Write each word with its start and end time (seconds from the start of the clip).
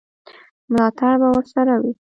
ملاتړ 0.71 1.13
به 1.21 1.27
ورسره 1.35 1.73
وي. 1.81 1.91